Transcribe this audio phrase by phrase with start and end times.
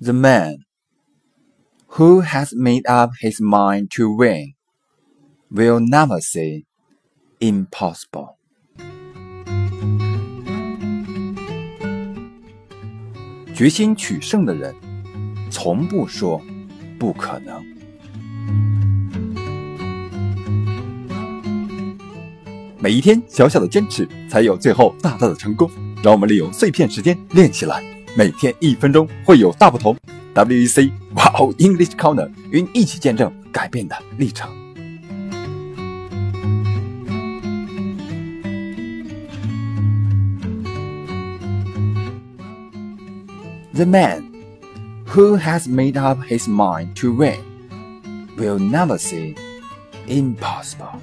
[0.00, 0.58] The man
[1.86, 4.54] who has made up his mind to win
[5.50, 6.64] will never say
[7.38, 8.34] impossible.
[13.54, 14.74] 决心取胜的人，
[15.48, 16.42] 从不说
[16.98, 17.64] 不可能。
[22.80, 25.70] 每一天小小的坚持，才有最后大大的成功。
[26.02, 27.82] 让我们利用碎片时间练起来，
[28.17, 29.95] 每天一分钟会有大不同。
[30.35, 34.49] WEC Wow English Corner 与你一起见证改变的历程。
[43.73, 44.23] The man
[45.07, 47.39] who has made up his mind to win
[48.37, 49.35] will never say
[50.07, 50.99] impossible.